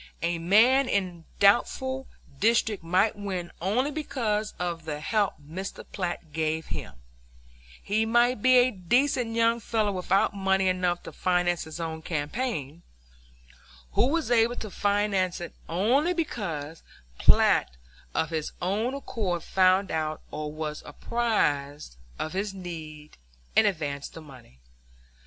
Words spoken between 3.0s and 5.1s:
win only because of the